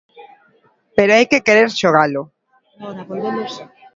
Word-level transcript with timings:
Pero 0.95 1.13
hai 1.15 1.25
que 1.31 1.45
querer 1.47 1.69
xogalo. 1.81 2.23